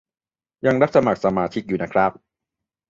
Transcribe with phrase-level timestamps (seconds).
[0.65, 2.11] ยังรับสมัครสมาชิกอยู่นะครับ